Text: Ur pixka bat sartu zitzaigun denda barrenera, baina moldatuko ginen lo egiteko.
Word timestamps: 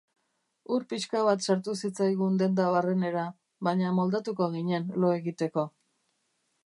Ur 0.75 0.85
pixka 0.93 1.19
bat 1.27 1.43
sartu 1.47 1.75
zitzaigun 1.87 2.39
denda 2.43 2.65
barrenera, 2.77 3.27
baina 3.69 3.93
moldatuko 4.01 4.49
ginen 4.57 4.93
lo 5.05 5.13
egiteko. 5.19 5.67